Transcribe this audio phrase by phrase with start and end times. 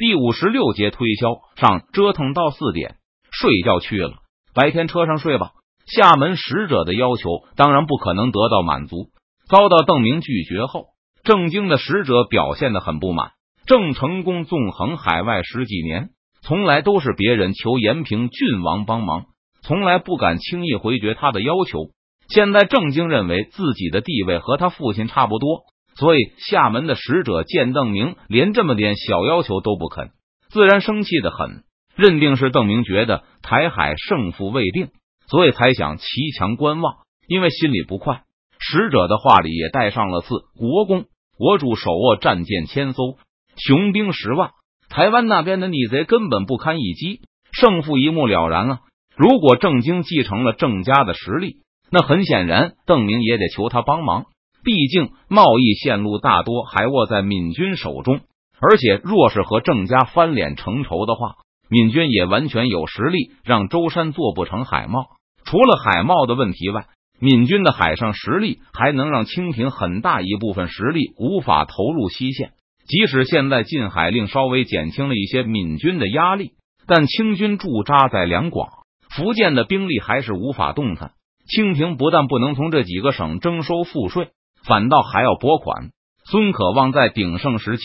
[0.00, 2.94] 第五十六节推销上，折腾到四点，
[3.30, 4.14] 睡觉去了。
[4.54, 5.50] 白天车上睡吧。
[5.86, 9.10] 厦门使者的要求当然不可能得到满足，
[9.46, 10.86] 遭到邓明拒绝后，
[11.22, 13.32] 郑经的使者表现的很不满。
[13.66, 16.08] 郑成功纵横海外十几年，
[16.40, 19.26] 从来都是别人求延平郡王帮忙，
[19.60, 21.90] 从来不敢轻易回绝他的要求。
[22.30, 25.64] 现在郑经认为自己的地位和他父亲差不多。
[26.00, 30.12] 所以，厦门的使者见邓明连这么点小要求都不肯，
[30.48, 31.62] 自然生气的很，
[31.94, 34.88] 认定是邓明觉得台海胜负未定，
[35.28, 36.04] 所以才想骑
[36.38, 36.94] 墙观望。
[37.28, 38.22] 因为心里不快，
[38.58, 41.04] 使者的话里也带上了字：国公，
[41.38, 43.18] 我主手握战舰千艘，
[43.56, 44.52] 雄兵十万，
[44.88, 47.20] 台湾那边的逆贼根本不堪一击，
[47.52, 48.78] 胜负一目了然啊！
[49.16, 51.58] 如果郑经继承了郑家的实力，
[51.90, 54.24] 那很显然，邓明也得求他帮忙。
[54.62, 58.20] 毕竟贸易线路大多还握在闽军手中，
[58.60, 61.36] 而且若是和郑家翻脸成仇的话，
[61.68, 65.06] 闽军也完全有实力让舟山做不成海贸。
[65.44, 66.86] 除了海贸的问题外，
[67.20, 72.52] 闽军的海上实力还能让清廷很大一部分实力无法投入西线。
[72.86, 76.52] 即使现在禁海令稍微减轻了一些闽军的压力，
[76.86, 78.68] 但清军驻扎在两广、
[79.14, 81.12] 福建的兵力还是无法动弹。
[81.46, 84.28] 清廷不但不能从这几个省征收赋税。
[84.64, 85.90] 反倒还要拨款。
[86.24, 87.82] 孙可望在鼎盛时期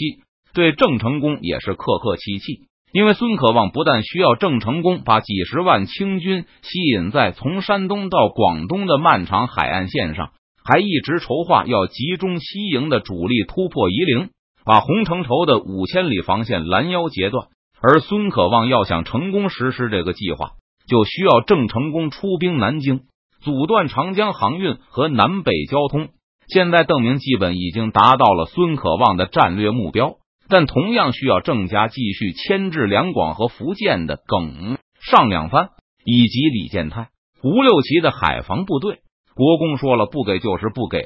[0.53, 10.31] 对郑成功也是客客气气，因为孙可望不但需要郑成功把几十万清军吸引在从山东到广东的漫长海岸线上，
[10.63, 14.29] 还一直筹划要集中西营的主力突破夷陵，
[14.63, 17.47] 把洪承畴的五千里防线拦腰截断。
[17.81, 20.51] 而孙可望要想成功实施这个计划，
[20.87, 23.01] 就需要郑成功出兵南京，
[23.41, 26.09] 阻断长江航运和南北交通。
[26.47, 35.69] 现在邓明基本已经达到了孙可望的战略目标，但同样需要郑家继续牵制两广和福建的耿上两番，
[36.05, 37.09] 以及李建泰、
[37.43, 38.99] 吴六奇的海防部队。
[39.33, 41.03] 国公说了，不给就是不给。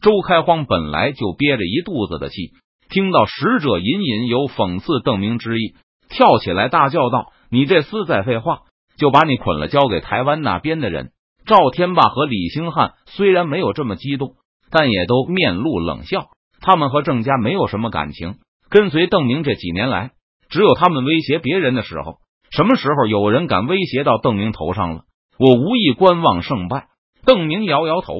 [0.00, 2.52] 周开荒本来就憋着一肚子的气，
[2.88, 5.74] 听到使者隐隐有讽刺邓明之意，
[6.08, 8.60] 跳起来大叫道：“你这厮再废话，
[8.96, 11.10] 就把你捆了，交给台湾那边的人。”
[11.46, 14.34] 赵天霸和李兴汉虽然没有这么激动。
[14.70, 16.26] 但也都面露冷笑。
[16.60, 18.36] 他们和郑家没有什么感情，
[18.68, 20.10] 跟随邓明这几年来，
[20.48, 22.16] 只有他们威胁别人的时候。
[22.50, 25.02] 什么时候有人敢威胁到邓明头上了？
[25.38, 26.86] 我无意观望胜败。
[27.24, 28.14] 邓明摇摇头，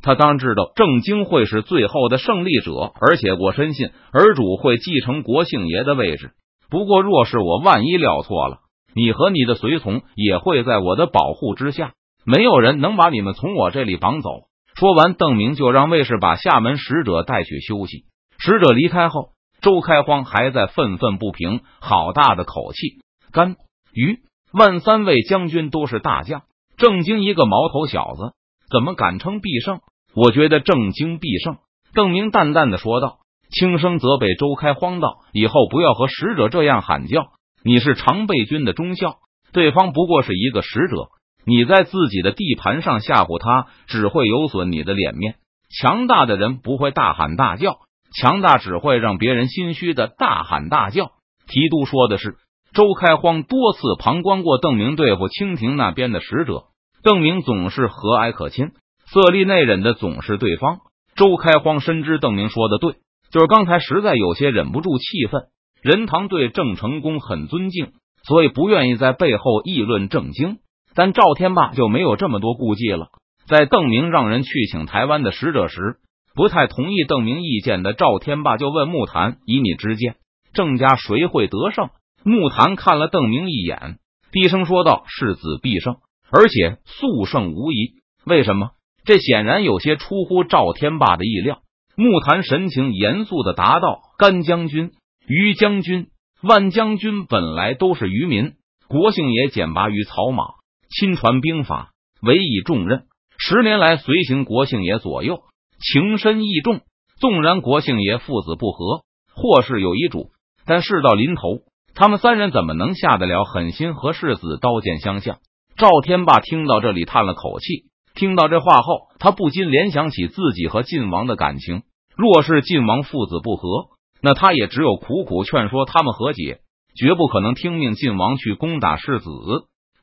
[0.00, 6.32] 他当然知道郑经会是最后的胜利者，而且我深信儿主会继承国姓爷的位置。
[6.70, 8.58] 不过，若是我万一料错了，
[8.94, 11.92] 你和你的随从也会在我的保护之下，
[12.24, 14.30] 没有人能把你们从我这里绑走。
[14.74, 18.04] 说完，邓明就让卫士把厦门使者带去休息。
[18.38, 19.30] 使者离开后，
[19.60, 22.98] 周开荒还在愤愤不平：“好大的口气！
[23.30, 23.54] 甘
[23.92, 24.18] 于
[24.52, 26.42] 万三位将军都是大将，
[26.76, 28.34] 郑经一个毛头小子，
[28.68, 29.80] 怎么敢称必胜？
[30.14, 31.58] 我觉得郑经必胜。”
[31.94, 33.18] 邓明淡淡的说道，
[33.50, 37.28] 轻声责备周开荒道：“以后不要和使者这样喊叫，
[37.62, 39.18] 你是常备军的中校，
[39.52, 41.10] 对方不过是一个使者。”
[41.46, 45.36] 你在自己的地盘上吓唬他，只会有损你的脸面。
[45.70, 47.78] 强大的人不会大喊大叫，
[48.20, 51.12] 强大只会让别人心虚的大喊大叫。
[51.46, 52.36] 提督说的是，
[52.72, 56.64] 周开荒多次旁观过邓明对付清廷那边的使者，
[57.02, 58.70] 邓明总是和蔼可亲，
[59.06, 60.78] 色厉内荏的总是对方。
[61.16, 62.94] 周开荒深知邓明说的对，
[63.30, 65.42] 就是刚才实在有些忍不住气愤。
[65.82, 67.92] 任堂对郑成功很尊敬，
[68.26, 70.58] 所以不愿意在背后议论郑经。
[70.94, 73.08] 但赵天霸就没有这么多顾忌了。
[73.46, 75.96] 在邓明让人去请台湾的使者时，
[76.34, 80.16] 不太同意邓明意见的赵天霸就问木坛：“以你之见，
[80.52, 81.90] 郑家谁会得胜？”
[82.24, 83.98] 木坛看了邓明一眼，
[84.32, 85.96] 低声说道：“世子必胜，
[86.30, 87.92] 而且速胜无疑。”
[88.24, 88.70] 为什么？
[89.04, 91.58] 这显然有些出乎赵天霸的意料。
[91.96, 94.92] 木坛神情严肃的答道：“甘将军、
[95.28, 96.06] 于将军、
[96.42, 98.52] 万将军本来都是渔民，
[98.88, 100.54] 国姓也简拔于草莽。”
[100.96, 101.90] 亲传兵法，
[102.22, 103.06] 委以重任。
[103.36, 105.42] 十年来随行国姓爷左右，
[105.80, 106.82] 情深义重。
[107.18, 109.02] 纵然国姓爷父子不和，
[109.34, 110.30] 或是有遗嘱，
[110.64, 111.62] 但事到临头，
[111.96, 115.38] 他们三人怎么能下得了狠心和世子刀剑相向？
[115.76, 117.86] 赵天霸听到这里叹了口气。
[118.14, 121.82] 听到这话后，他不禁联想起自己和晋王的感情。
[122.16, 123.88] 若是晋王父子不和，
[124.22, 126.60] 那他也只有苦苦劝说他们和解，
[126.96, 129.28] 绝不可能听命晋王去攻打世子。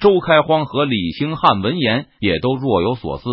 [0.01, 3.23] 周开荒和李兴汉闻言也都若有所思。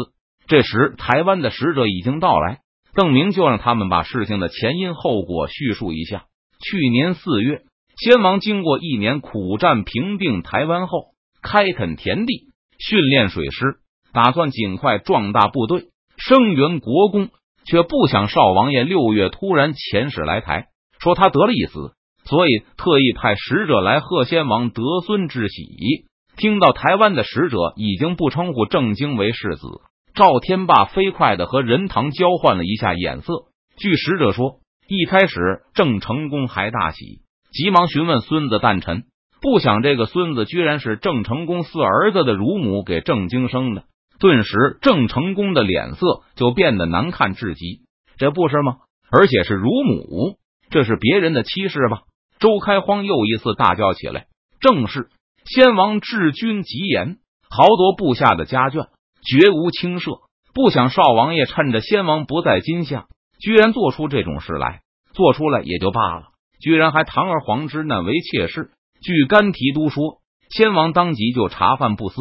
[0.46, 2.58] 这时，台湾的使者已经到来，
[2.94, 6.26] 邓明就让他们把事情的前因后果叙述一下。
[6.60, 7.62] 去年四月，
[7.96, 13.78] 先王经过一年苦战平定台湾后，开垦田地，训练水师，
[14.12, 15.86] 打算尽快壮大部队，
[16.16, 17.30] 声援国公。
[17.70, 20.68] 却不想少王爷六月突然遣使来台，
[21.00, 21.92] 说他得了一子，
[22.24, 26.06] 所以特意派使者来贺先王得孙之喜。
[26.38, 29.66] 听到台湾的使者已经不称呼郑经为世子，
[30.14, 33.46] 赵天霸飞快的和任堂交换了一下眼色。
[33.76, 39.02] 据使者说，一开始郑成功还大喜，急忙询问孙子诞辰，
[39.42, 43.82] 不想这个孙子居然是郑成功四儿子的乳母给郑经生的。
[44.20, 47.80] 顿时，郑成功的脸色就变得难看至极。
[48.16, 48.76] 这不是吗？
[49.10, 50.36] 而且是乳母，
[50.70, 52.02] 这是别人的妻室吧？
[52.38, 54.26] 周开荒又一次大叫起来
[54.60, 55.08] ：“正是
[55.48, 57.16] 先王治军极严，
[57.48, 58.88] 豪夺部下的家眷，
[59.24, 60.20] 绝无轻赦。
[60.52, 63.06] 不想少王爷趁着先王不在今夏，
[63.40, 64.80] 居然做出这种事来。
[65.14, 66.28] 做出来也就罢了，
[66.60, 68.70] 居然还堂而皇之难为妾室。
[69.00, 72.20] 据甘提督说，先王当即就茶饭不思，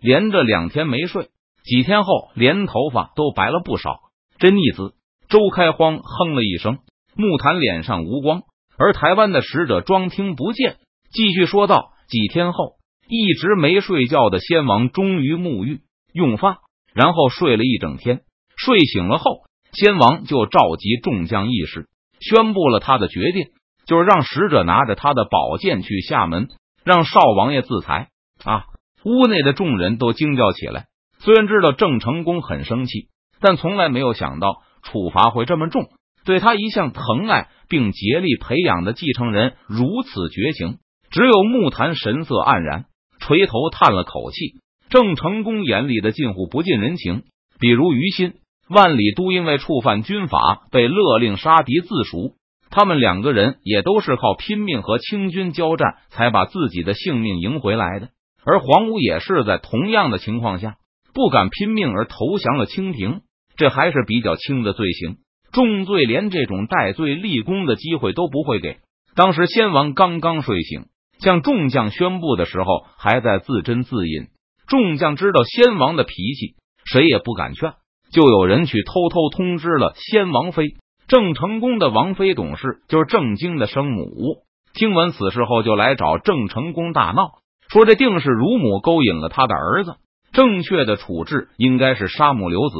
[0.00, 1.30] 连着两天没睡。”
[1.64, 3.98] 几天后，连头发都白了不少。
[4.38, 4.94] 真逆子！
[5.28, 6.78] 周开荒哼了一声，
[7.16, 8.42] 木坛脸上无光。
[8.78, 10.76] 而台湾的使者装听不见，
[11.10, 12.76] 继续说道：“几天后，
[13.08, 15.80] 一直没睡觉的先王终于沐浴
[16.12, 16.58] 用发，
[16.94, 18.22] 然后睡了一整天。
[18.56, 21.86] 睡醒了后，先王就召集众将议事，
[22.20, 23.46] 宣布了他的决定，
[23.86, 26.48] 就是让使者拿着他的宝剑去厦门，
[26.84, 28.08] 让少王爷自裁。
[28.44, 28.64] 啊！
[29.04, 30.86] 屋内的众人都惊叫起来。
[31.20, 33.08] 虽然知道郑成功很生气，
[33.40, 35.88] 但从来没有想到处罚会这么重。
[36.24, 40.78] 对他一向疼爱并竭力培养的继承人如此绝情，
[41.10, 42.86] 只有木坛神色黯然，
[43.18, 44.60] 垂头叹了口气。
[44.90, 47.22] 郑成功眼里的近乎不近人情，
[47.60, 48.34] 比如于心、
[48.68, 52.34] 万里都因为触犯军法被勒令杀敌自赎，
[52.70, 58.08] 他们两个人也都是靠拼命和清军交战才把自己的性命赢回来的。
[58.44, 60.76] 而黄武也是在同样的情况下。
[61.14, 63.22] 不敢拼命而投降了清廷，
[63.56, 65.16] 这还是比较轻的罪行。
[65.50, 68.76] 重罪连这种戴罪立功的机会都不会给。
[69.16, 70.84] 当时先王刚刚睡醒，
[71.20, 74.28] 向众将宣布的时候，还在自斟自饮。
[74.66, 77.74] 众将知道先王的脾气，谁也不敢劝，
[78.12, 80.76] 就有人去偷偷通知了先王妃
[81.08, 84.44] 郑成功的王妃董事，就是郑经的生母。
[84.74, 87.30] 听闻此事后，就来找郑成功大闹，
[87.70, 89.94] 说这定是乳母勾引了他的儿子。
[90.32, 92.76] 正确的处置应该是杀母留子，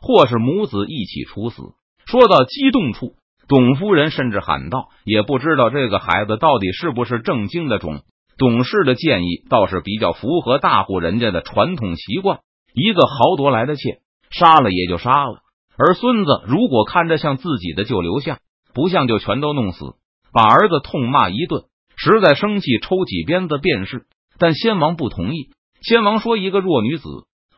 [0.00, 1.60] 或是母子一起处死。
[2.06, 3.16] 说到激动处，
[3.52, 8.00] 董夫人甚至喊道：“也不知道这个孩子到底是不是正经的种。”
[8.38, 12.38] 董事的建议倒是比较符合大户人家的传统习惯。
[12.72, 13.98] 一个豪夺来的妾，
[14.30, 15.34] 杀了也就杀了；
[15.76, 18.36] 而孙子如果看着像自己的，就留下；
[18.72, 19.84] 不像就全都弄死，
[20.32, 21.64] 把儿子痛骂一顿。
[21.94, 24.06] 实在生气，抽起鞭子便是。
[24.38, 25.50] 但先王不同意。
[25.82, 27.04] 先王说：“一个弱女子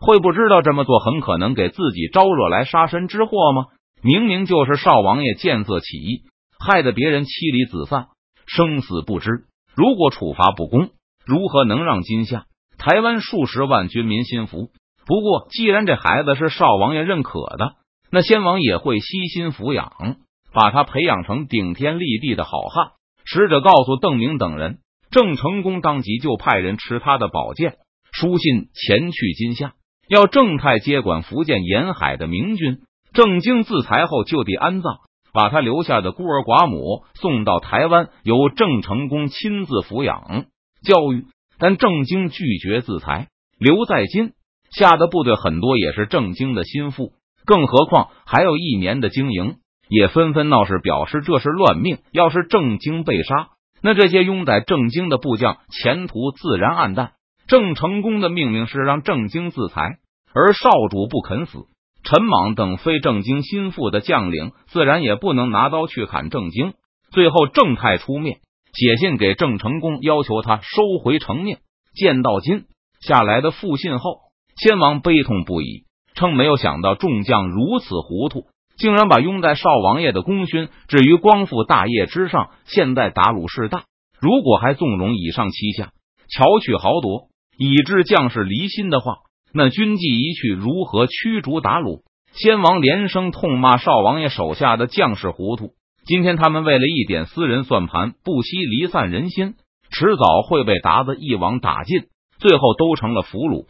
[0.00, 3.66] 会不知道这么做很可能给自己招惹来杀身之祸吗？
[4.04, 6.24] 明明就是少王爷见色起意，
[6.58, 8.08] 害得别人妻离子散，
[8.46, 9.46] 生死不知。
[9.74, 10.90] 如果处罚不公，
[11.24, 12.44] 如何能让今夏
[12.76, 14.68] 台湾数十万军民心服？
[15.06, 17.76] 不过，既然这孩子是少王爷认可的，
[18.10, 20.16] 那先王也会悉心抚养，
[20.52, 22.92] 把他培养成顶天立地的好汉。”
[23.24, 24.80] 使者告诉邓明等人，
[25.10, 27.76] 郑成功当即就派人持他的宝剑。
[28.12, 29.72] 书信前去金夏，
[30.08, 32.80] 要郑泰接管福建沿海的明军。
[33.14, 34.98] 郑经自裁后就地安葬，
[35.32, 40.46] 把他留下的孤儿寡母送到台湾，由郑成功亲自抚养
[40.82, 41.26] 教育。
[41.56, 44.32] 但郑经拒绝自裁，留在金
[44.72, 47.12] 夏的部队很多也是郑经的心腹，
[47.46, 51.98] 更何况还有一年的经营，也纷纷闹事，表示这是乱命。
[52.10, 57.12] 要是郑经被杀，那这些拥戴郑经的部将前途自然暗淡。
[57.46, 59.98] 郑成功的命令是让郑经自裁，
[60.34, 61.66] 而少主不肯死。
[62.04, 66.74] 陈莽等非郑经心腹的将领，自然也不能拿刀去砍郑经。
[67.10, 68.38] 最后，郑泰出面
[68.72, 71.56] 写信给郑成功，要求他收回成命。
[71.94, 72.64] 见到金
[73.00, 74.18] 下来的复信后，
[74.56, 75.84] 先王悲痛不已，
[76.14, 78.46] 称没有想到众将如此糊涂，
[78.76, 82.50] 竟然把拥戴少王爷的功勋置于光复大业之上。
[82.66, 83.84] 现在打鲁势大，
[84.20, 85.92] 如果还纵容以上七下，
[86.28, 87.28] 巧取豪夺。
[87.56, 89.18] 以致将士离心的话，
[89.56, 92.02] 那军纪一去，如何驱逐鞑虏？
[92.32, 95.70] 先王连声痛骂少王爷手下的将士糊涂。
[96.04, 99.54] 今天他们为了一点私人算盘，不惜离散人心，
[99.92, 102.06] 迟早会被鞑子一网打尽，
[102.38, 103.64] 最后都成了俘虏。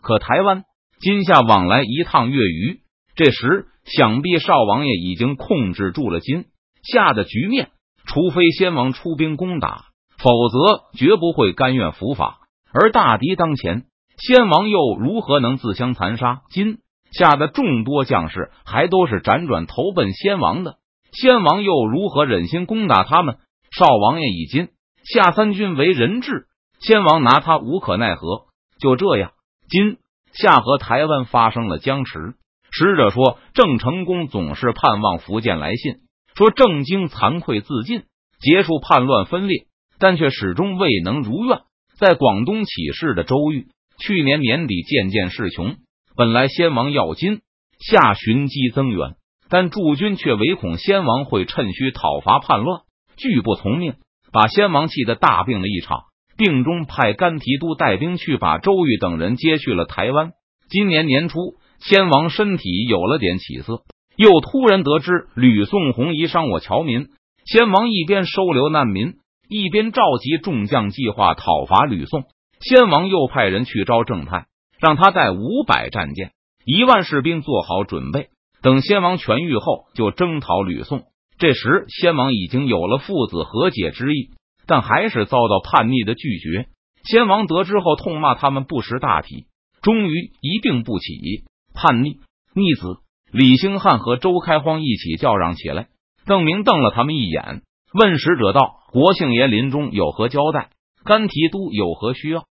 [0.00, 0.62] 可台湾
[1.00, 2.78] 今夏往来一趟月余，
[3.16, 6.44] 这时想必少王爷已经控制住了今
[6.84, 7.70] 夏的局面，
[8.06, 9.86] 除非先王出兵攻打。
[10.16, 12.38] 否则绝不会甘愿伏法。
[12.72, 13.84] 而大敌当前，
[14.16, 16.42] 先王又如何能自相残杀？
[16.50, 16.78] 今
[17.10, 20.78] 夏的众多将士还都是辗转投奔先王的，
[21.12, 23.38] 先王又如何忍心攻打他们？
[23.70, 24.68] 少王爷以今
[25.04, 26.46] 夏三军为人质，
[26.80, 28.46] 先王拿他无可奈何。
[28.78, 29.32] 就这样，
[29.68, 29.98] 今
[30.32, 32.34] 夏和台湾发生了僵持。
[32.70, 35.98] 使者说，郑成功总是盼望福建来信，
[36.34, 38.02] 说郑经惭愧自尽，
[38.40, 39.66] 结束叛乱分裂，
[39.98, 41.60] 但却始终未能如愿。
[41.96, 45.76] 在广东起事的周瑜，去年年底渐渐势穷。
[46.16, 47.40] 本来先王要金
[47.78, 49.14] 下寻机增援，
[49.48, 52.82] 但驻军却唯恐先王会趁虚讨伐叛乱，
[53.16, 53.94] 拒不从命，
[54.32, 56.04] 把先王气得大病了一场。
[56.36, 60.32] 病中派甘提督带兵去把周瑜等人接去了台湾。
[60.68, 61.38] 今年年初，
[61.78, 63.82] 先王身体有了点起色，
[64.16, 67.08] 又突然得知吕宋红夷伤我侨民，
[67.44, 69.14] 先王一边收留难民，
[69.48, 72.24] 一边召集众将计划讨伐吕宋。
[72.68, 74.46] 先王又派人去招郑泰。
[74.80, 76.32] 让他带五百战舰、
[76.66, 78.28] 一万士兵做好准备，
[78.60, 81.04] 等先王痊愈后就征讨吕宋。
[81.38, 84.32] 这时，先王已经有了父子和解之意，
[84.66, 86.66] 但还是遭到叛逆的拒绝。
[87.02, 89.46] 先王得知后，痛骂他们不识大体，
[89.80, 91.44] 终于一病不起。
[91.72, 92.18] 叛逆
[92.54, 92.98] 逆子
[93.32, 95.86] 李兴汉和周开荒一起叫嚷起来。
[96.26, 97.62] 邓明瞪了他们一眼，
[97.94, 100.68] 问使者道：“国姓爷临终有何交代？
[101.04, 102.44] 甘提督有何需要？”